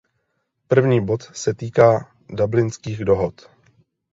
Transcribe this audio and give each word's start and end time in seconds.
První 0.67 1.05
bod 1.05 1.21
se 1.37 1.53
týká 1.53 2.15
dublinských 2.29 3.05
dohod. 3.05 3.49